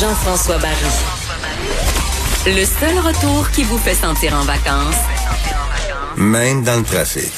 Jean-François 0.00 0.58
Barry. 0.58 0.76
Le 2.46 2.64
seul 2.64 2.98
retour 3.00 3.50
qui 3.50 3.64
vous 3.64 3.78
fait 3.78 3.94
sentir 3.94 4.32
en 4.32 4.42
vacances, 4.42 4.94
Même 6.16 6.62
dans 6.62 6.76
le 6.76 6.84
trafic. 6.84 7.32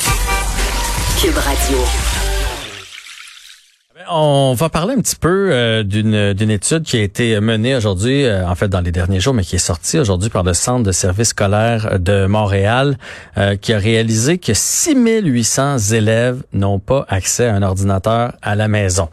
Cube 1.19 1.39
Radio. 1.39 1.79
On 4.13 4.55
va 4.55 4.69
parler 4.69 4.95
un 4.95 5.01
petit 5.01 5.17
peu 5.17 5.51
euh, 5.53 5.85
d'une 5.85 6.33
d'une 6.33 6.51
étude 6.51 6.83
qui 6.83 6.97
a 6.97 7.03
été 7.03 7.39
menée 7.39 7.77
aujourd'hui, 7.77 8.25
euh, 8.25 8.47
en 8.47 8.55
fait 8.57 8.69
dans 8.69 8.81
les 8.81 8.91
derniers 8.91 9.21
jours, 9.21 9.35
mais 9.35 9.45
qui 9.45 9.57
est 9.57 9.59
sortie 9.61 9.99
aujourd'hui 9.99 10.31
par 10.31 10.43
le 10.43 10.53
Centre 10.53 10.83
de 10.83 10.93
services 10.93 11.29
scolaires 11.29 12.01
de 12.01 12.27
Montréal, 12.27 12.99
euh, 13.39 13.57
qui 13.57 13.73
a 13.73 13.79
réalisé 13.79 14.39
que 14.39 14.53
6800 14.53 15.79
élèves 15.93 16.43
n'ont 16.53 16.81
pas 16.81 17.07
accès 17.09 17.47
à 17.47 17.55
un 17.55 17.63
ordinateur 17.63 18.33
à 18.43 18.55
la 18.57 18.67
maison. 18.69 19.09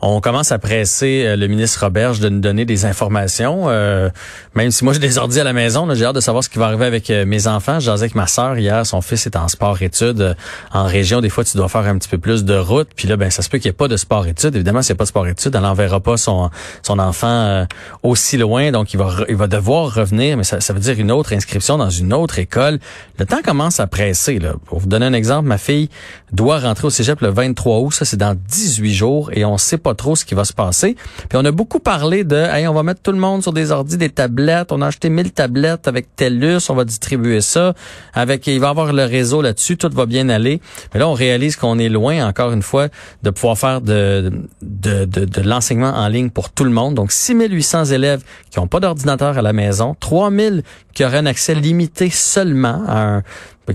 On 0.00 0.20
commence 0.20 0.52
à 0.52 0.58
presser 0.58 1.24
euh, 1.24 1.36
le 1.36 1.46
ministre 1.46 1.84
Roberge 1.84 2.20
de 2.20 2.28
nous 2.28 2.40
donner 2.40 2.64
des 2.64 2.84
informations. 2.84 3.68
euh, 3.68 4.10
même 4.54 4.70
si 4.70 4.84
moi 4.84 4.92
j'ai 4.92 4.98
des 4.98 5.18
ordi 5.18 5.40
à 5.40 5.44
la 5.44 5.52
maison, 5.52 5.92
j'ai 5.94 6.04
hâte 6.04 6.14
de 6.14 6.20
savoir 6.20 6.44
ce 6.44 6.48
qui 6.48 6.58
va 6.58 6.66
arriver 6.66 6.84
avec 6.86 7.10
euh, 7.10 7.24
mes 7.24 7.46
enfants. 7.46 7.80
Jasais 7.80 8.04
avec 8.04 8.14
ma 8.14 8.26
sœur 8.26 8.58
hier, 8.58 8.84
son 8.86 9.00
fils 9.00 9.26
est 9.26 9.36
en 9.36 9.48
sport-études 9.48 10.20
euh, 10.20 10.34
en 10.72 10.84
région. 10.84 11.20
Des 11.20 11.28
fois, 11.28 11.44
tu 11.44 11.56
dois 11.56 11.68
faire 11.68 11.86
un 11.86 11.98
petit 11.98 12.08
peu 12.08 12.18
plus 12.18 12.44
de 12.44 12.56
route. 12.56 12.88
Puis 12.94 13.08
là, 13.08 13.16
ben 13.16 13.30
ça 13.30 13.42
se 13.42 13.48
peut 13.48 13.58
qu'il 13.58 13.68
n'y 13.68 13.74
ait 13.74 13.76
pas 13.76 13.88
de 13.88 13.96
sport-études. 13.96 14.54
Évidemment, 14.54 14.80
a 14.80 14.94
pas 14.94 15.04
de 15.04 15.08
sport-études, 15.08 15.54
elle 15.54 15.62
n'enverra 15.62 16.00
pas 16.00 16.16
son 16.16 16.50
son 16.82 16.98
enfant 16.98 17.66
aussi 18.02 18.36
loin. 18.36 18.70
Donc, 18.70 18.94
il 18.94 18.98
va 18.98 19.24
il 19.28 19.36
va 19.36 19.46
devoir 19.46 19.94
revenir. 19.94 20.36
Mais 20.36 20.44
ça, 20.44 20.60
ça 20.60 20.72
veut 20.72 20.80
dire 20.80 20.98
une 20.98 21.10
autre 21.10 21.32
inscription 21.32 21.78
dans 21.78 21.90
une 21.90 22.12
autre 22.12 22.38
école. 22.38 22.78
Le 23.18 23.26
temps 23.26 23.42
commence 23.42 23.80
à 23.80 23.86
presser. 23.86 24.38
Là. 24.38 24.54
Pour 24.66 24.78
vous 24.78 24.86
donner 24.86 25.06
un 25.06 25.12
exemple, 25.12 25.48
ma 25.48 25.58
fille 25.58 25.88
doit 26.32 26.58
rentrer 26.58 26.86
au 26.86 26.90
cégep 26.90 27.20
le 27.20 27.28
23 27.28 27.78
août. 27.80 27.92
Ça, 27.92 28.04
c'est 28.04 28.16
dans 28.16 28.34
18 28.34 28.94
jours. 28.94 29.30
Et 29.32 29.44
on 29.44 29.58
sait 29.58 29.78
pas 29.86 29.94
trop 29.94 30.16
ce 30.16 30.24
qui 30.24 30.34
va 30.34 30.44
se 30.44 30.52
passer. 30.52 30.96
Puis 31.28 31.38
on 31.38 31.44
a 31.44 31.52
beaucoup 31.52 31.78
parlé 31.78 32.24
de, 32.24 32.34
hey, 32.34 32.66
on 32.66 32.74
va 32.74 32.82
mettre 32.82 33.02
tout 33.02 33.12
le 33.12 33.18
monde 33.18 33.44
sur 33.44 33.52
des 33.52 33.70
ordis, 33.70 33.96
des 33.96 34.10
tablettes. 34.10 34.72
On 34.72 34.82
a 34.82 34.88
acheté 34.88 35.10
1000 35.10 35.30
tablettes 35.30 35.86
avec 35.86 36.16
TELUS. 36.16 36.58
On 36.70 36.74
va 36.74 36.84
distribuer 36.84 37.40
ça. 37.40 37.74
Avec, 38.12 38.48
il 38.48 38.58
va 38.58 38.66
y 38.66 38.70
avoir 38.70 38.92
le 38.92 39.04
réseau 39.04 39.42
là-dessus. 39.42 39.76
Tout 39.76 39.90
va 39.92 40.06
bien 40.06 40.28
aller. 40.28 40.60
Mais 40.92 40.98
là, 40.98 41.06
on 41.06 41.12
réalise 41.12 41.54
qu'on 41.54 41.78
est 41.78 41.88
loin, 41.88 42.26
encore 42.26 42.50
une 42.50 42.62
fois, 42.62 42.88
de 43.22 43.30
pouvoir 43.30 43.56
faire 43.58 43.80
de, 43.80 44.32
de, 44.60 45.04
de, 45.04 45.24
de 45.24 45.40
l'enseignement 45.42 45.92
en 45.94 46.08
ligne 46.08 46.30
pour 46.30 46.50
tout 46.50 46.64
le 46.64 46.70
monde. 46.70 46.94
Donc, 46.94 47.12
6800 47.12 47.84
élèves 47.84 48.24
qui 48.50 48.58
n'ont 48.58 48.66
pas 48.66 48.80
d'ordinateur 48.80 49.38
à 49.38 49.42
la 49.42 49.52
maison. 49.52 49.94
3000 50.00 50.64
qui 50.94 51.04
auraient 51.04 51.18
un 51.18 51.26
accès 51.26 51.54
limité 51.54 52.10
seulement 52.10 52.82
à 52.88 52.98
un, 52.98 53.22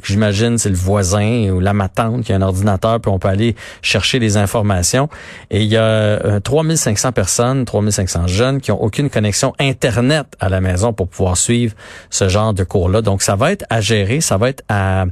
j'imagine 0.04 0.58
c'est 0.58 0.70
le 0.70 0.76
voisin 0.76 1.50
ou 1.50 1.60
la 1.60 1.74
matante 1.74 2.24
qui 2.24 2.34
a 2.34 2.36
un 2.36 2.42
ordinateur, 2.42 3.00
puis 3.00 3.12
on 3.12 3.20
peut 3.20 3.28
aller 3.28 3.56
chercher 3.82 4.20
des 4.20 4.38
informations. 4.38 5.10
Et 5.50 5.62
il 5.62 5.68
y 5.68 5.78
a 5.78 5.84
euh, 5.84 6.40
3500 6.40 7.12
personnes, 7.12 7.66
3500 7.66 8.28
jeunes 8.28 8.62
qui 8.62 8.72
ont 8.72 8.82
aucune 8.82 9.10
connexion 9.10 9.54
Internet 9.60 10.28
à 10.40 10.50
la 10.50 10.62
maison 10.62 10.94
pour 10.94 11.08
pouvoir 11.08 11.38
suivre 11.38 11.76
ce 12.10 12.30
genre 12.30 12.54
de 12.54 12.64
cours-là. 12.64 13.02
Donc, 13.02 13.22
ça 13.22 13.36
va 13.36 13.52
être 13.52 13.66
à 13.70 13.82
gérer, 13.82 14.22
ça 14.22 14.38
va 14.38 14.50
être 14.50 14.64
à 14.70 15.06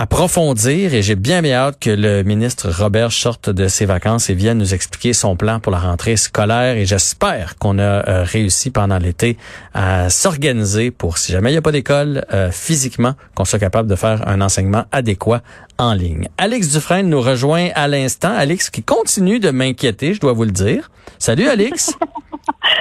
approfondir 0.00 0.94
et 0.94 1.02
j'ai 1.02 1.14
bien 1.14 1.42
bien 1.42 1.56
hâte 1.56 1.78
que 1.78 1.90
le 1.90 2.22
ministre 2.22 2.70
Robert 2.70 3.12
sorte 3.12 3.50
de 3.50 3.68
ses 3.68 3.84
vacances 3.84 4.30
et 4.30 4.34
vienne 4.34 4.56
nous 4.56 4.72
expliquer 4.72 5.12
son 5.12 5.36
plan 5.36 5.60
pour 5.60 5.70
la 5.70 5.78
rentrée 5.78 6.16
scolaire 6.16 6.78
et 6.78 6.86
j'espère 6.86 7.58
qu'on 7.58 7.78
a 7.78 7.82
euh, 7.82 8.24
réussi 8.24 8.70
pendant 8.70 8.96
l'été 8.96 9.36
à 9.74 10.08
s'organiser 10.08 10.90
pour 10.90 11.18
si 11.18 11.32
jamais 11.32 11.50
il 11.50 11.52
n'y 11.52 11.58
a 11.58 11.62
pas 11.62 11.70
d'école 11.70 12.24
euh, 12.32 12.50
physiquement 12.50 13.12
qu'on 13.34 13.44
soit 13.44 13.58
capable 13.58 13.90
de 13.90 13.94
faire 13.94 14.26
un 14.26 14.40
enseignement 14.40 14.86
adéquat 14.90 15.42
en 15.76 15.92
ligne. 15.92 16.28
Alex 16.38 16.68
Dufresne 16.68 17.10
nous 17.10 17.20
rejoint 17.20 17.68
à 17.74 17.86
l'instant. 17.86 18.32
Alex 18.34 18.70
qui 18.70 18.82
continue 18.82 19.38
de 19.38 19.50
m'inquiéter, 19.50 20.14
je 20.14 20.20
dois 20.20 20.32
vous 20.32 20.44
le 20.44 20.50
dire. 20.50 20.90
Salut 21.18 21.46
Alex. 21.46 21.92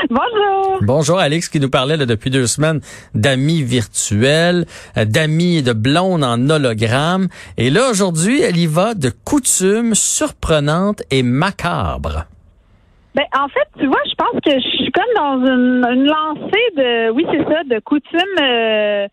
Bonjour. 0.10 0.80
Bonjour 0.82 1.20
Alex 1.20 1.50
qui 1.50 1.60
nous 1.60 1.70
parlait 1.70 1.98
là, 1.98 2.06
depuis 2.06 2.30
deux 2.30 2.48
semaines 2.48 2.80
d'amis 3.14 3.64
virtuels, 3.64 4.66
euh, 4.98 5.06
d'amis 5.06 5.62
de 5.62 5.74
blondes 5.74 6.24
en 6.24 6.50
hologramme. 6.50 7.28
Et 7.58 7.70
là, 7.70 7.90
aujourd'hui, 7.90 8.42
elle 8.42 8.58
y 8.58 8.68
va 8.68 8.94
de 8.94 9.10
coutumes 9.10 9.96
surprenantes 9.96 11.04
et 11.12 11.24
macabres. 11.24 12.26
Ben, 13.16 13.26
en 13.36 13.48
fait, 13.50 13.68
tu 13.80 13.88
vois, 13.88 14.02
je 14.06 14.16
pense 14.16 14.40
que 14.46 14.52
je 14.52 14.78
suis 14.78 14.92
comme 14.92 15.14
dans 15.16 15.46
une, 15.46 15.86
une 15.92 16.06
lancée 16.06 16.70
de, 16.78 17.12
oui, 17.12 17.26
c'est 17.32 17.44
ça, 17.44 17.64
de 17.64 17.80
coutumes, 17.80 18.20
euh, 18.40 19.08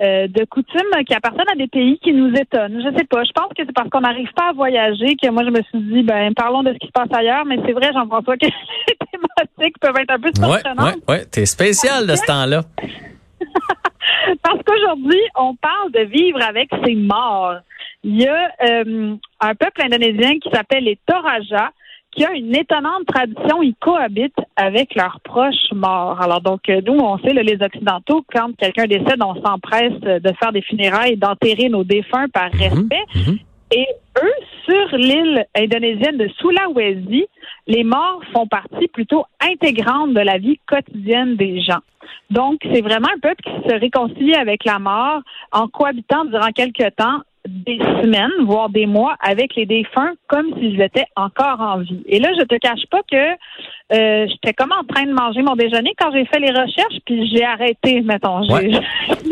euh, 0.00 0.28
de 0.28 0.44
coutumes 0.44 1.04
qui 1.06 1.14
appartiennent 1.14 1.50
à 1.52 1.56
des 1.56 1.66
pays 1.66 1.98
qui 1.98 2.12
nous 2.12 2.32
étonnent. 2.34 2.80
Je 2.82 2.96
sais 2.96 3.04
pas. 3.04 3.24
Je 3.24 3.32
pense 3.32 3.48
que 3.48 3.64
c'est 3.66 3.74
parce 3.74 3.90
qu'on 3.90 4.00
n'arrive 4.00 4.32
pas 4.34 4.50
à 4.50 4.52
voyager 4.52 5.16
que 5.20 5.28
moi, 5.30 5.42
je 5.44 5.50
me 5.50 5.62
suis 5.62 5.80
dit, 5.80 6.02
ben, 6.02 6.32
parlons 6.34 6.62
de 6.62 6.72
ce 6.72 6.78
qui 6.78 6.86
se 6.86 6.92
passe 6.92 7.12
ailleurs. 7.12 7.44
Mais 7.44 7.58
c'est 7.66 7.72
vrai, 7.72 7.92
Jean-François, 7.92 8.36
que 8.36 8.46
thématiques 9.22 9.78
peuvent 9.78 9.96
être 10.00 10.10
un 10.10 10.20
peu 10.20 10.30
surprenantes. 10.34 10.96
ouais. 11.08 11.24
T'es 11.26 11.46
spécial 11.46 12.06
de 12.06 12.14
ce 12.14 12.24
temps-là. 12.26 12.62
Parce 14.42 14.58
qu'aujourd'hui, 14.64 15.20
on 15.36 15.54
parle 15.56 15.92
de 15.92 16.04
vivre 16.04 16.40
avec 16.42 16.68
ses 16.84 16.94
morts. 16.94 17.56
Il 18.04 18.20
y 18.20 18.26
a 18.26 18.50
euh, 18.64 19.14
un 19.40 19.54
peuple 19.54 19.82
indonésien 19.82 20.38
qui 20.38 20.50
s'appelle 20.50 20.84
les 20.84 20.98
Toraja 21.06 21.70
qui 22.14 22.24
a 22.24 22.32
une 22.32 22.54
étonnante 22.54 23.06
tradition. 23.06 23.62
Ils 23.62 23.74
cohabitent 23.80 24.36
avec 24.56 24.94
leurs 24.94 25.18
proches 25.24 25.72
morts. 25.72 26.20
Alors 26.20 26.40
donc, 26.40 26.68
euh, 26.68 26.80
nous, 26.86 26.98
on 26.98 27.18
sait, 27.18 27.32
là, 27.32 27.42
les 27.42 27.62
Occidentaux, 27.62 28.24
quand 28.32 28.54
quelqu'un 28.56 28.84
décède, 28.84 29.22
on 29.22 29.34
s'empresse 29.42 29.98
de 30.00 30.32
faire 30.38 30.52
des 30.52 30.62
funérailles, 30.62 31.16
d'enterrer 31.16 31.68
nos 31.68 31.84
défunts 31.84 32.28
par 32.28 32.50
respect. 32.52 33.04
mhm. 33.14 33.38
Et 33.74 33.86
eux, 34.20 34.32
sur 34.64 34.96
l'île 34.96 35.46
indonésienne 35.56 36.18
de 36.18 36.28
Sulawesi, 36.38 37.26
les 37.66 37.84
morts 37.84 38.22
font 38.32 38.46
partie 38.46 38.88
plutôt 38.88 39.24
intégrante 39.40 40.14
de 40.14 40.20
la 40.20 40.38
vie 40.38 40.58
quotidienne 40.66 41.36
des 41.36 41.60
gens. 41.60 41.80
Donc, 42.30 42.60
c'est 42.62 42.80
vraiment 42.80 43.08
un 43.14 43.18
peuple 43.18 43.42
qui 43.42 43.68
se 43.68 43.74
réconcilie 43.74 44.34
avec 44.34 44.64
la 44.64 44.78
mort 44.78 45.22
en 45.52 45.68
cohabitant 45.68 46.24
durant 46.24 46.50
quelques 46.50 46.94
temps 46.96 47.20
des 47.48 47.78
semaines, 48.02 48.30
voire 48.46 48.70
des 48.70 48.86
mois, 48.86 49.16
avec 49.20 49.54
les 49.56 49.66
défunts 49.66 50.12
comme 50.28 50.46
s'ils 50.58 50.80
étaient 50.80 51.06
encore 51.16 51.60
en 51.60 51.78
vie. 51.78 52.02
Et 52.06 52.20
là, 52.20 52.30
je 52.38 52.44
te 52.44 52.54
cache 52.56 52.86
pas 52.90 53.00
que 53.10 53.16
euh, 53.92 54.26
j'étais 54.28 54.54
comme 54.54 54.70
en 54.72 54.84
train 54.84 55.04
de 55.04 55.12
manger 55.12 55.42
mon 55.42 55.56
déjeuner 55.56 55.92
quand 55.98 56.12
j'ai 56.12 56.24
fait 56.26 56.38
les 56.38 56.50
recherches, 56.50 56.98
puis 57.04 57.28
j'ai 57.34 57.44
arrêté, 57.44 58.00
mettons. 58.00 58.48
Ouais. 58.50 58.70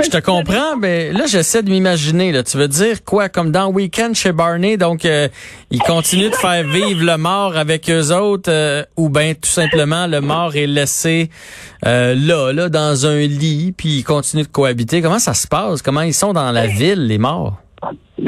Je 0.02 0.08
te 0.08 0.18
comprends, 0.18 0.76
mais 0.78 1.12
là, 1.12 1.26
j'essaie 1.26 1.62
de 1.62 1.70
m'imaginer. 1.70 2.32
Là, 2.32 2.42
Tu 2.42 2.56
veux 2.56 2.68
dire 2.68 3.04
quoi? 3.04 3.28
Comme 3.28 3.52
dans 3.52 3.70
Weekend 3.70 4.14
chez 4.14 4.32
Barney, 4.32 4.76
donc 4.76 5.04
euh, 5.04 5.28
ils 5.70 5.80
continuent 5.80 6.30
de 6.30 6.34
faire 6.34 6.64
vivre 6.64 7.04
le 7.04 7.16
mort 7.16 7.56
avec 7.56 7.90
eux 7.90 8.12
autres, 8.14 8.50
euh, 8.50 8.82
ou 8.96 9.08
bien 9.08 9.34
tout 9.34 9.48
simplement 9.48 10.06
le 10.06 10.20
mort 10.20 10.56
est 10.56 10.66
laissé 10.66 11.28
euh, 11.86 12.14
là, 12.14 12.52
là, 12.52 12.68
dans 12.68 13.06
un 13.06 13.20
lit, 13.20 13.74
puis 13.76 13.98
ils 13.98 14.04
continuent 14.04 14.44
de 14.44 14.48
cohabiter. 14.48 15.02
Comment 15.02 15.18
ça 15.18 15.34
se 15.34 15.46
passe? 15.46 15.82
Comment 15.82 16.02
ils 16.02 16.14
sont 16.14 16.32
dans 16.32 16.50
la 16.50 16.66
ville, 16.66 17.06
les 17.06 17.18
morts? 17.18 17.58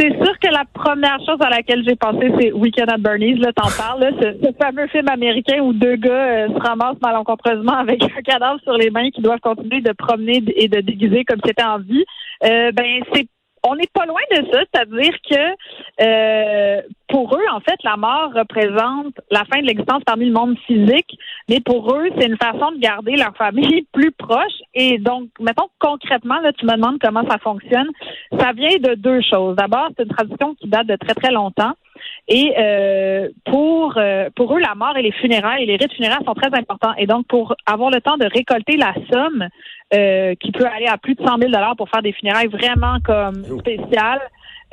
C'est 0.03 0.17
sûr 0.17 0.37
que 0.41 0.49
la 0.49 0.65
première 0.65 1.19
chose 1.25 1.39
à 1.39 1.49
laquelle 1.49 1.85
j'ai 1.87 1.95
pensé, 1.95 2.33
c'est 2.37 2.53
Weekend 2.53 2.91
at 2.91 2.99
Bernie's. 2.99 3.39
Là, 3.39 3.53
t'en 3.53 3.69
parles, 3.71 4.01
là, 4.01 4.11
ce, 4.21 4.53
fameux 4.61 4.89
film 4.89 5.07
américain 5.09 5.61
où 5.61 5.73
deux 5.73 5.95
gars 5.95 6.11
euh, 6.11 6.49
se 6.49 6.59
ramassent 6.59 7.01
malencontreusement 7.01 7.75
avec 7.75 8.03
un 8.03 8.23
cadavre 8.23 8.59
sur 8.65 8.73
les 8.73 8.91
mains 8.91 9.11
qui 9.11 9.23
doivent 9.23 9.39
continuer 9.39 9.81
de 9.81 9.93
promener 9.93 10.43
et 10.57 10.67
de 10.67 10.81
déguiser 10.81 11.25
comme 11.25 11.39
c'était 11.47 11.63
en 11.63 11.79
vie. 11.79 12.05
Euh, 12.43 12.73
ben, 12.73 13.01
c'est 13.15 13.29
on 13.65 13.77
n'est 13.77 13.91
pas 13.93 14.07
loin 14.07 14.21
de 14.33 14.47
ça, 14.51 14.61
c'est-à-dire 14.73 15.15
que 15.31 16.03
euh, 16.03 16.83
pour 17.09 17.35
eux, 17.37 17.45
en 17.53 17.61
fait, 17.61 17.77
la 17.85 17.97
mort 17.97 18.33
représente 18.35 19.15
la 19.31 19.45
fin 19.45 19.61
de 19.61 19.67
l'existence 19.67 20.03
parmi 20.05 20.27
le 20.27 20.33
monde 20.33 20.59
physique, 20.67 21.19
mais 21.49 21.61
pour 21.61 21.95
eux, 21.95 22.09
c'est 22.19 22.27
une 22.27 22.39
façon 22.39 22.73
de 22.73 22.81
garder 22.81 23.17
leur 23.17 23.37
famille 23.37 23.87
plus 23.93 24.11
proche. 24.13 24.59
Et 24.75 24.99
donc, 24.99 25.29
mettons 25.41 25.69
concrètement, 25.79 26.41
là, 26.41 26.53
tu 26.53 26.67
me 26.67 26.75
demandes 26.75 26.99
comment 27.01 27.25
ça 27.29 27.39
fonctionne. 27.39 27.89
Ça 28.39 28.53
vient 28.53 28.77
de 28.79 28.95
deux 28.95 29.21
choses. 29.23 29.57
D'abord, 29.57 29.89
c'est 29.97 30.05
une 30.05 30.15
tradition 30.15 30.55
qui 30.55 30.69
date 30.69 30.87
de 30.87 30.97
très 30.97 31.15
très 31.15 31.33
longtemps. 31.33 31.73
Et 32.29 32.55
euh, 32.59 33.29
pour 33.45 33.95
euh, 33.97 34.31
pour 34.35 34.55
eux, 34.57 34.61
la 34.61 34.75
mort 34.75 34.97
et 34.97 35.03
les 35.03 35.13
funérailles, 35.13 35.65
et 35.65 35.67
les 35.67 35.77
rites 35.77 35.93
funéraires 35.95 36.23
sont 36.25 36.35
très 36.35 36.55
importants. 36.57 36.95
Et 36.97 37.07
donc, 37.07 37.27
pour 37.27 37.55
avoir 37.67 37.91
le 37.91 38.01
temps 38.01 38.17
de 38.17 38.27
récolter 38.27 38.77
la 38.77 38.95
somme 39.11 39.49
euh, 39.95 40.35
qui 40.37 40.53
peut 40.53 40.67
aller 40.67 40.87
à 40.87 40.99
plus 40.99 41.15
de 41.15 41.25
100 41.25 41.39
000 41.39 41.51
dollars 41.51 41.77
pour 41.77 41.89
faire 41.89 42.03
des 42.03 42.13
funérailles 42.13 42.49
vraiment 42.49 42.99
comme 43.05 43.45
spéciales, 43.59 44.21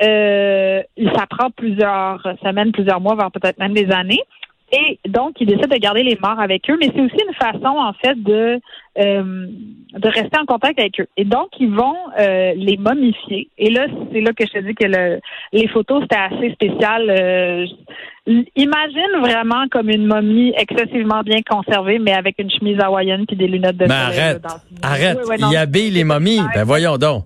euh, 0.03 0.81
ça 1.15 1.25
prend 1.27 1.49
plusieurs 1.51 2.21
semaines, 2.43 2.71
plusieurs 2.71 3.01
mois, 3.01 3.15
voire 3.15 3.31
peut-être 3.31 3.57
même 3.57 3.73
des 3.73 3.91
années. 3.91 4.23
Et 4.71 4.99
donc, 5.09 5.35
ils 5.39 5.47
décident 5.47 5.67
de 5.67 5.79
garder 5.79 6.03
les 6.03 6.17
morts 6.21 6.39
avec 6.39 6.69
eux, 6.69 6.77
mais 6.79 6.91
c'est 6.93 7.01
aussi 7.01 7.17
une 7.27 7.33
façon, 7.33 7.75
en 7.77 7.93
fait, 7.93 8.15
de 8.21 8.59
euh, 8.99 9.47
de 9.93 10.07
rester 10.07 10.37
en 10.39 10.45
contact 10.45 10.77
avec 10.79 10.99
eux. 10.99 11.07
Et 11.17 11.23
donc, 11.25 11.47
ils 11.59 11.71
vont 11.73 11.95
euh, 12.19 12.53
les 12.55 12.77
momifier. 12.77 13.49
Et 13.57 13.69
là, 13.69 13.87
c'est 14.11 14.21
là 14.21 14.31
que 14.33 14.45
je 14.45 14.51
te 14.51 14.59
dis 14.59 14.75
que 14.75 14.85
le, 14.85 15.19
les 15.53 15.67
photos, 15.69 16.01
c'était 16.03 16.17
assez 16.17 16.51
spécial. 16.51 17.09
Euh, 17.09 17.65
imagine 18.55 19.19
vraiment 19.21 19.65
comme 19.71 19.89
une 19.89 20.05
momie 20.05 20.53
excessivement 20.57 21.21
bien 21.23 21.39
conservée, 21.49 21.97
mais 21.99 22.11
avec 22.13 22.35
une 22.39 22.51
chemise 22.51 22.79
hawaïenne 22.79 23.25
puis 23.25 23.35
des 23.37 23.47
lunettes 23.47 23.77
de 23.77 23.87
Ben 23.87 24.05
soleil. 24.11 24.19
arrête, 24.19 24.41
dans- 24.41 24.87
arrête. 24.87 25.17
Oui, 25.23 25.27
oui, 25.31 25.35
non. 25.41 25.49
Il 25.51 25.57
habille 25.57 25.89
les 25.91 26.03
momies. 26.03 26.41
Ben 26.53 26.63
voyons 26.63 26.97
donc. 26.97 27.23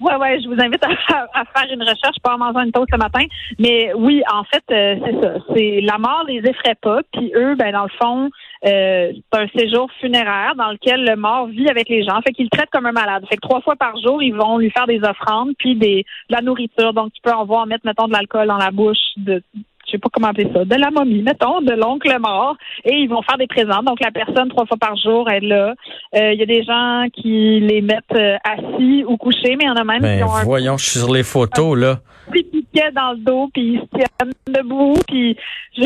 Ouais, 0.00 0.16
ouais, 0.16 0.40
je 0.40 0.48
vous 0.48 0.58
invite 0.58 0.82
à, 0.82 0.88
à 1.34 1.44
faire 1.44 1.70
une 1.70 1.82
recherche, 1.82 2.16
pas 2.22 2.34
en 2.34 2.38
mangeant 2.38 2.62
une 2.62 2.72
toast 2.72 2.88
ce 2.90 2.96
matin. 2.96 3.24
Mais 3.58 3.92
oui, 3.94 4.22
en 4.32 4.44
fait, 4.44 4.64
euh, 4.70 4.96
c'est 5.04 5.20
ça. 5.20 5.34
C'est 5.54 5.80
la 5.82 5.98
mort 5.98 6.24
les 6.26 6.38
effraie 6.38 6.76
pas, 6.80 7.00
puis 7.12 7.30
eux, 7.36 7.54
ben 7.54 7.72
dans 7.72 7.82
le 7.82 7.90
fond, 8.00 8.30
euh, 8.66 9.12
c'est 9.12 9.38
un 9.38 9.46
séjour 9.48 9.90
funéraire 10.00 10.54
dans 10.56 10.70
lequel 10.72 11.04
le 11.04 11.16
mort 11.16 11.48
vit 11.48 11.68
avec 11.68 11.90
les 11.90 12.02
gens. 12.02 12.18
Fait 12.22 12.32
qu'ils 12.32 12.48
le 12.50 12.56
traitent 12.56 12.70
comme 12.70 12.86
un 12.86 12.92
malade. 12.92 13.24
Fait 13.28 13.36
que 13.36 13.42
trois 13.42 13.60
fois 13.60 13.76
par 13.76 13.94
jour, 13.98 14.22
ils 14.22 14.34
vont 14.34 14.56
lui 14.56 14.70
faire 14.70 14.86
des 14.86 15.02
offrandes, 15.02 15.50
puis 15.58 15.76
des 15.76 16.06
de 16.30 16.34
la 16.34 16.40
nourriture. 16.40 16.94
Donc 16.94 17.12
tu 17.12 17.20
peux 17.22 17.32
en 17.32 17.44
voir 17.44 17.66
mettre, 17.66 17.84
mettons, 17.84 18.06
de 18.08 18.12
l'alcool 18.12 18.46
dans 18.46 18.56
la 18.56 18.70
bouche 18.70 18.96
de 19.18 19.42
je 19.90 19.96
sais 19.96 19.98
pas 19.98 20.08
comment 20.12 20.28
appeler 20.28 20.48
ça, 20.54 20.64
de 20.64 20.74
la 20.76 20.90
momie, 20.90 21.22
mettons, 21.22 21.60
de 21.60 21.72
l'oncle 21.72 22.14
mort, 22.20 22.56
et 22.84 22.94
ils 22.94 23.08
vont 23.08 23.22
faire 23.22 23.38
des 23.38 23.48
présents. 23.48 23.82
Donc, 23.82 23.98
la 24.00 24.12
personne, 24.12 24.48
trois 24.48 24.64
fois 24.66 24.76
par 24.76 24.96
jour, 24.96 25.28
elle 25.28 25.44
est 25.44 25.48
là. 25.48 25.74
Euh, 26.14 26.32
Il 26.32 26.38
y 26.38 26.42
a 26.42 26.46
des 26.46 26.62
gens 26.62 27.04
qui 27.12 27.58
les 27.60 27.80
mettent 27.82 28.04
euh, 28.16 28.36
assis 28.44 29.04
ou 29.06 29.16
couchés, 29.16 29.56
mais 29.56 29.64
il 29.64 29.68
y 29.68 29.70
en 29.70 29.74
a 29.76 29.84
même 29.84 29.96
qui 29.98 30.02
Ben 30.02 30.24
ont 30.24 30.34
un 30.34 30.44
voyons, 30.44 30.76
je 30.78 30.84
suis 30.88 30.98
sur 31.00 31.12
les 31.12 31.24
photos 31.24 31.76
là. 31.76 31.98
petit 32.30 32.44
piquet 32.44 32.90
dans 32.94 33.12
le 33.12 33.18
dos, 33.18 33.50
puis 33.52 33.74
ils 33.74 33.80
se 33.80 33.86
tiennent 33.96 34.32
debout, 34.48 34.94
puis 35.08 35.36
je... 35.76 35.82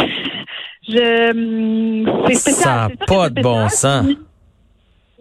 je 0.88 1.30
hum, 1.30 2.24
c'est 2.26 2.34
spécial. 2.34 2.64
Ça 2.64 2.84
a 2.84 2.88
c'est 2.88 2.96
sûr 2.96 3.06
pas 3.18 3.30
de 3.30 3.40
bon 3.42 3.68
sens. 3.68 4.04
puis- 4.06 4.18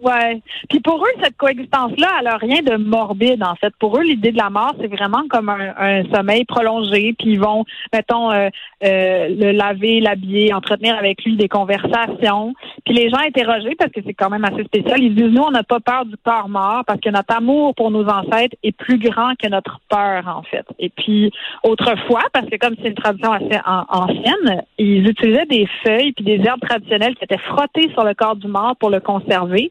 Ouais. 0.02 0.42
Puis 0.68 0.80
pour 0.80 1.02
eux, 1.04 1.20
cette 1.22 1.36
coexistence-là, 1.36 2.08
elle 2.20 2.26
a 2.26 2.36
rien 2.36 2.62
de 2.62 2.76
morbide, 2.76 3.42
en 3.42 3.54
fait. 3.54 3.72
Pour 3.78 3.96
eux, 3.98 4.02
l'idée 4.02 4.32
de 4.32 4.36
la 4.36 4.50
mort, 4.50 4.74
c'est 4.80 4.88
vraiment 4.88 5.22
comme 5.28 5.48
un, 5.48 6.04
sommeil 6.12 6.44
prolongé. 6.44 7.14
Puis 7.18 7.32
ils 7.32 7.40
vont, 7.40 7.64
mettons, 7.92 8.30
euh, 8.30 8.48
euh, 8.84 9.28
le 9.28 9.52
laver, 9.52 10.00
l'habiller, 10.00 10.52
entretenir 10.52 10.96
avec 10.96 11.24
lui 11.24 11.36
des 11.36 11.48
conversations. 11.48 12.54
Puis 12.84 12.94
les 12.94 13.08
gens 13.08 13.18
interrogés, 13.18 13.74
parce 13.78 13.92
que 13.92 14.00
c'est 14.04 14.14
quand 14.14 14.30
même 14.30 14.44
assez 14.44 14.64
spécial, 14.64 15.02
ils 15.02 15.14
disent, 15.14 15.32
nous, 15.32 15.42
on 15.42 15.50
n'a 15.50 15.62
pas 15.62 15.80
peur 15.80 16.04
du 16.04 16.16
corps 16.22 16.48
mort 16.48 16.82
parce 16.86 17.00
que 17.00 17.10
notre 17.10 17.34
amour 17.34 17.74
pour 17.74 17.90
nos 17.90 18.06
ancêtres 18.06 18.56
est 18.62 18.76
plus 18.76 18.98
grand 18.98 19.34
que 19.36 19.48
notre 19.48 19.80
peur, 19.88 20.26
en 20.26 20.42
fait. 20.42 20.66
Et 20.78 20.90
puis, 20.90 21.30
autrefois, 21.62 22.22
parce 22.32 22.48
que 22.48 22.56
comme 22.56 22.74
c'est 22.82 22.88
une 22.88 22.94
tradition 22.94 23.32
assez 23.32 23.58
an- 23.64 23.84
ancienne, 23.88 24.62
ils 24.78 25.08
utilisaient 25.08 25.46
des 25.46 25.68
feuilles 25.84 26.12
puis 26.12 26.24
des 26.24 26.40
herbes 26.44 26.60
traditionnelles 26.60 27.14
qui 27.14 27.24
étaient 27.24 27.38
frottées 27.38 27.90
sur 27.92 28.04
le 28.04 28.14
corps 28.14 28.36
du 28.36 28.48
mort 28.48 28.76
pour 28.78 28.90
le 28.90 29.00
conserver. 29.00 29.70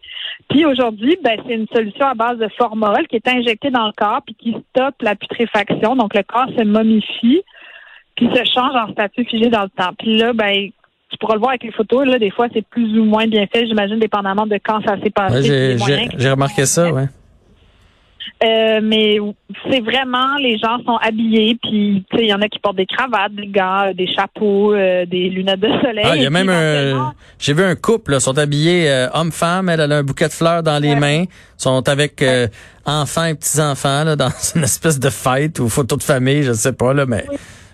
Puis 0.49 0.65
aujourd'hui, 0.65 1.17
ben, 1.23 1.37
c'est 1.45 1.53
une 1.53 1.67
solution 1.73 2.05
à 2.05 2.13
base 2.13 2.37
de 2.37 2.47
formol 2.57 3.07
qui 3.07 3.15
est 3.15 3.27
injectée 3.27 3.69
dans 3.69 3.87
le 3.87 3.93
corps 3.95 4.21
puis 4.25 4.35
qui 4.35 4.55
stoppe 4.69 5.01
la 5.01 5.15
putréfaction. 5.15 5.95
Donc, 5.95 6.13
le 6.13 6.23
corps 6.23 6.49
se 6.57 6.63
momifie 6.63 7.41
puis 8.15 8.27
se 8.27 8.43
change 8.53 8.75
en 8.75 8.91
statut 8.91 9.25
figé 9.25 9.49
dans 9.49 9.63
le 9.63 9.69
temps. 9.69 9.91
Puis 9.97 10.17
là, 10.17 10.33
ben, 10.33 10.69
tu 11.09 11.17
pourras 11.19 11.35
le 11.35 11.39
voir 11.39 11.51
avec 11.51 11.63
les 11.63 11.71
photos. 11.71 12.05
Là, 12.05 12.19
des 12.19 12.31
fois, 12.31 12.47
c'est 12.53 12.65
plus 12.67 12.99
ou 12.99 13.05
moins 13.05 13.27
bien 13.27 13.45
fait, 13.47 13.65
j'imagine, 13.67 13.99
dépendamment 13.99 14.45
de 14.45 14.59
quand 14.63 14.81
ça 14.85 14.95
s'est 15.01 15.09
passé. 15.09 15.77
Ouais, 15.79 16.09
j'ai 16.17 16.29
remarqué 16.29 16.65
ça, 16.65 16.91
ouais. 16.91 17.05
Euh, 18.43 18.79
mais 18.83 19.17
c'est 19.69 19.79
vraiment, 19.79 20.35
les 20.37 20.57
gens 20.57 20.77
sont 20.85 20.97
habillés, 20.97 21.57
puis 21.61 22.03
tu 22.09 22.17
sais, 22.17 22.23
il 22.23 22.29
y 22.29 22.33
en 22.33 22.41
a 22.41 22.49
qui 22.49 22.59
portent 22.59 22.75
des 22.75 22.85
cravates, 22.85 23.33
des 23.33 23.47
gants, 23.47 23.87
euh, 23.87 23.93
des 23.93 24.07
chapeaux, 24.07 24.73
euh, 24.73 25.05
des 25.05 25.29
lunettes 25.29 25.61
de 25.61 25.69
soleil. 25.81 26.05
Ah, 26.05 26.15
il 26.15 26.23
y 26.23 26.25
a 26.25 26.29
même 26.29 26.49
un. 26.49 27.13
J'ai 27.39 27.53
vu 27.53 27.63
un 27.63 27.75
couple, 27.75 28.11
là, 28.11 28.19
sont 28.19 28.37
habillés 28.37 28.89
euh, 28.89 29.07
homme-femme. 29.13 29.69
Elle, 29.69 29.79
elle 29.79 29.91
a 29.91 29.97
un 29.97 30.03
bouquet 30.03 30.27
de 30.27 30.33
fleurs 30.33 30.63
dans 30.63 30.81
les 30.81 30.95
mains. 30.95 31.25
Sont 31.57 31.87
avec 31.87 32.21
euh, 32.21 32.47
enfants 32.85 33.25
et 33.25 33.35
petits-enfants 33.35 34.03
là, 34.03 34.15
dans 34.15 34.31
une 34.55 34.63
espèce 34.63 34.99
de 34.99 35.09
fête 35.09 35.59
ou 35.59 35.69
photo 35.69 35.95
de 35.95 36.03
famille, 36.03 36.43
je 36.43 36.53
sais 36.53 36.73
pas, 36.73 36.93
là, 36.93 37.05
mais 37.05 37.25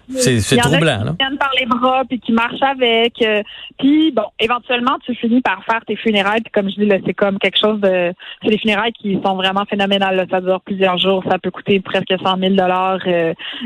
c'est 0.10 0.40
c'est 0.40 0.58
troublant. 0.58 1.00
qui 1.00 1.06
Là. 1.06 1.16
tiennent 1.20 1.38
par 1.38 1.52
les 1.60 1.66
bras 1.66 2.04
puis 2.08 2.20
qui 2.20 2.32
marchent 2.32 2.62
avec. 2.62 3.22
euh, 3.22 3.42
puis 3.78 4.12
bon, 4.12 4.24
éventuellement 4.40 4.98
tu 5.06 5.14
finis 5.16 5.42
par 5.42 5.64
faire 5.66 5.84
tes 5.86 5.96
funérailles. 5.96 6.42
Puis 6.42 6.52
comme 6.52 6.70
je 6.70 6.76
dis 6.76 6.86
là, 6.86 6.98
c'est 7.06 7.14
comme 7.14 7.38
quelque 7.40 7.60
chose 7.60 7.80
de, 7.82 8.14
c'est 8.44 8.50
des 8.50 8.58
funérailles 8.58 8.92
qui 8.94 9.20
sont 9.24 9.36
vraiment 9.36 9.66
phénoménales. 9.70 10.16
Là. 10.16 10.26
Ça 10.30 10.42
dure 10.42 10.62
plusieurs 10.62 10.98
jours, 10.98 11.24
ça 11.30 11.38
peut 11.40 11.52
coûter 11.52 11.80
presque 11.80 12.14
100 12.24 12.38
000 12.38 12.54
dollars. 12.56 13.00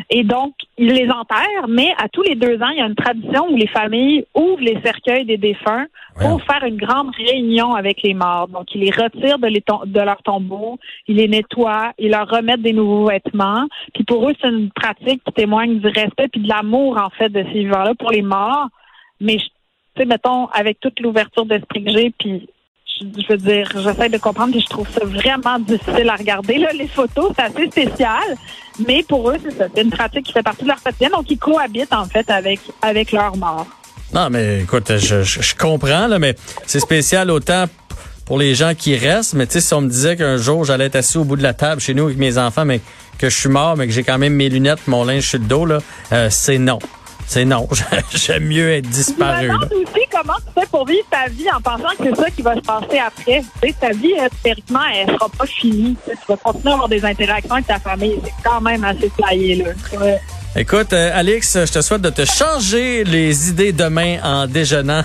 et 0.09 0.23
donc 0.23 0.53
ils 0.77 0.91
les 0.91 1.07
enterrent, 1.09 1.67
mais 1.69 1.91
à 2.03 2.09
tous 2.09 2.23
les 2.23 2.35
deux 2.35 2.55
ans, 2.61 2.69
il 2.69 2.79
y 2.79 2.81
a 2.81 2.87
une 2.87 2.95
tradition 2.95 3.47
où 3.49 3.55
les 3.55 3.67
familles 3.67 4.25
ouvrent 4.33 4.59
les 4.61 4.79
cercueils 4.83 5.23
des 5.25 5.37
défunts 5.37 5.85
pour 6.19 6.41
faire 6.43 6.63
une 6.65 6.77
grande 6.77 7.09
réunion 7.15 7.73
avec 7.73 8.01
les 8.03 8.13
morts. 8.13 8.47
Donc 8.47 8.73
ils 8.73 8.81
les 8.81 8.91
retirent 8.91 9.39
de, 9.39 9.47
les 9.47 9.61
tom- 9.61 9.83
de 9.85 9.99
leur 9.99 10.21
tombeau, 10.23 10.79
ils 11.07 11.17
les 11.17 11.27
nettoient, 11.27 11.91
ils 11.99 12.09
leur 12.11 12.27
remettent 12.27 12.61
des 12.61 12.73
nouveaux 12.73 13.07
vêtements. 13.07 13.67
Puis 13.93 14.03
pour 14.03 14.27
eux, 14.29 14.33
c'est 14.41 14.49
une 14.49 14.71
pratique 14.71 15.21
qui 15.25 15.33
témoigne 15.33 15.79
du 15.79 15.87
respect 15.87 16.27
puis 16.33 16.41
de 16.41 16.49
l'amour, 16.49 16.97
en 16.97 17.09
fait, 17.11 17.29
de 17.29 17.43
ces 17.53 17.59
vivants-là 17.59 17.93
pour 17.97 18.11
les 18.11 18.23
morts. 18.23 18.67
Mais, 19.21 19.37
tu 19.37 19.45
sais, 19.95 20.05
mettons, 20.05 20.47
avec 20.47 20.79
toute 20.81 20.99
l'ouverture 20.99 21.45
d'esprit 21.45 21.85
que 21.85 21.91
j'ai, 21.91 22.13
puis 22.17 22.49
je, 22.99 23.27
veux 23.29 23.37
dire, 23.37 23.71
j'essaie 23.75 24.09
de 24.09 24.17
comprendre, 24.17 24.51
puis 24.51 24.61
je 24.61 24.67
trouve 24.67 24.89
ça 24.89 25.05
vraiment 25.05 25.59
difficile 25.59 26.09
à 26.09 26.15
regarder. 26.15 26.57
Là, 26.57 26.73
les 26.73 26.87
photos, 26.87 27.31
c'est 27.35 27.43
assez 27.43 27.67
spécial. 27.67 28.23
Mais 28.85 29.03
pour 29.07 29.29
eux, 29.29 29.37
c'est 29.41 29.55
ça. 29.55 29.65
C'est 29.73 29.83
une 29.83 29.91
pratique 29.91 30.25
qui 30.25 30.33
fait 30.33 30.43
partie 30.43 30.63
de 30.63 30.69
leur 30.69 30.81
quotidien, 30.81 31.09
donc 31.09 31.29
ils 31.29 31.37
cohabitent, 31.37 31.93
en 31.93 32.05
fait, 32.05 32.29
avec, 32.29 32.59
avec 32.81 33.11
leur 33.11 33.37
mort. 33.37 33.67
Non, 34.13 34.29
mais 34.29 34.61
écoute, 34.61 34.97
je, 34.97 35.23
je, 35.23 35.55
comprends, 35.55 36.07
mais 36.19 36.35
c'est 36.65 36.79
spécial 36.79 37.31
autant 37.31 37.65
pour 38.25 38.37
les 38.37 38.55
gens 38.55 38.73
qui 38.75 38.95
restent. 38.95 39.33
Mais 39.33 39.47
tu 39.47 39.53
sais, 39.53 39.61
si 39.61 39.73
on 39.73 39.81
me 39.81 39.89
disait 39.89 40.15
qu'un 40.15 40.37
jour 40.37 40.65
j'allais 40.65 40.85
être 40.85 40.95
assis 40.95 41.17
au 41.17 41.23
bout 41.23 41.35
de 41.35 41.43
la 41.43 41.53
table 41.53 41.81
chez 41.81 41.93
nous 41.93 42.05
avec 42.05 42.17
mes 42.17 42.37
enfants, 42.37 42.65
mais 42.65 42.81
que 43.17 43.29
je 43.29 43.35
suis 43.37 43.49
mort, 43.49 43.77
mais 43.77 43.87
que 43.87 43.93
j'ai 43.93 44.03
quand 44.03 44.17
même 44.17 44.33
mes 44.33 44.49
lunettes, 44.49 44.87
mon 44.87 45.05
linge 45.05 45.27
sur 45.29 45.39
le 45.39 45.45
dos, 45.45 45.65
là, 45.65 45.79
euh, 46.11 46.29
c'est 46.29 46.57
non. 46.57 46.79
C'est 47.25 47.45
non. 47.45 47.69
J'aime 48.13 48.43
mieux 48.45 48.69
être 48.73 48.83
Je 48.85 48.89
me 48.89 48.93
disparu. 48.93 49.47
demande 49.47 49.71
aussi 49.73 50.05
comment 50.11 50.33
tu 50.45 50.59
fais 50.61 50.67
pour 50.67 50.85
vivre 50.85 51.05
ta 51.09 51.27
vie 51.29 51.47
en 51.55 51.61
pensant 51.61 51.95
que 51.97 52.03
c'est 52.03 52.15
ça 52.21 52.29
qui 52.29 52.41
va 52.41 52.55
se 52.55 52.59
passer 52.61 52.99
après? 52.99 53.41
Tu 53.61 53.69
sais, 53.69 53.75
ta 53.79 53.91
vie, 53.91 54.13
euh, 54.19 54.27
théoriquement, 54.43 54.81
elle 54.93 55.07
sera 55.07 55.29
pas 55.29 55.45
finie. 55.45 55.95
Tu 56.05 56.11
vas 56.27 56.35
continuer 56.37 56.71
à 56.71 56.73
avoir 56.73 56.89
des 56.89 57.05
interactions 57.05 57.53
avec 57.55 57.67
ta 57.67 57.79
famille. 57.79 58.19
C'est 58.25 58.33
quand 58.43 58.59
même 58.59 58.83
assez 58.83 59.09
flyé, 59.09 59.55
là. 59.55 59.69
Ouais. 59.99 60.19
Écoute, 60.55 60.93
euh, 60.93 61.09
Alex, 61.13 61.57
je 61.65 61.71
te 61.71 61.81
souhaite 61.81 62.01
de 62.01 62.11
te 62.11 62.25
changer 62.25 63.03
les 63.03 63.49
idées 63.49 63.71
demain 63.73 64.17
en 64.23 64.45
déjeunant. 64.45 65.01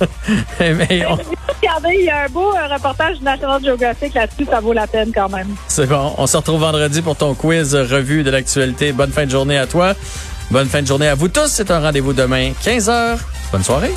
Mais 0.60 1.04
on- 1.06 1.18
Regardez, 1.60 1.96
il 1.98 2.04
y 2.06 2.10
a 2.10 2.24
un 2.24 2.28
beau 2.28 2.54
euh, 2.54 2.72
reportage 2.74 3.18
du 3.18 3.24
National 3.24 3.62
Geographic 3.62 4.14
là-dessus, 4.14 4.46
ça 4.48 4.60
vaut 4.60 4.72
la 4.72 4.86
peine 4.86 5.10
quand 5.14 5.28
même. 5.28 5.48
c'est 5.66 5.86
bon. 5.86 6.14
On 6.16 6.26
se 6.26 6.36
retrouve 6.36 6.60
vendredi 6.60 7.02
pour 7.02 7.16
ton 7.16 7.34
quiz 7.34 7.74
revue 7.74 8.22
de 8.22 8.30
l'actualité. 8.30 8.92
Bonne 8.92 9.10
fin 9.12 9.26
de 9.26 9.30
journée 9.30 9.58
à 9.58 9.66
toi. 9.66 9.94
Bonne 10.50 10.68
fin 10.68 10.80
de 10.82 10.86
journée 10.86 11.08
à 11.08 11.14
vous 11.14 11.28
tous. 11.28 11.48
C'est 11.48 11.70
un 11.70 11.80
rendez-vous 11.80 12.12
demain, 12.14 12.52
15h. 12.64 13.18
Bonne 13.52 13.64
soirée. 13.64 13.92